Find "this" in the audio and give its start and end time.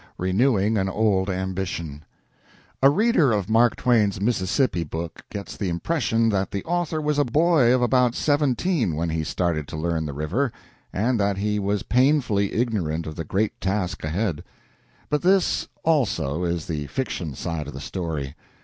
15.21-15.67